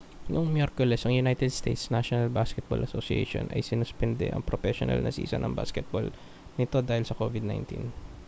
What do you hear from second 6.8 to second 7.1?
dahil